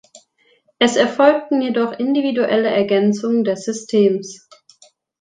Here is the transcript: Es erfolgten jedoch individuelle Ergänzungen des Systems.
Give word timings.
Es 0.79 0.95
erfolgten 0.95 1.61
jedoch 1.61 1.91
individuelle 1.91 2.69
Ergänzungen 2.69 3.43
des 3.43 3.65
Systems. 3.65 4.47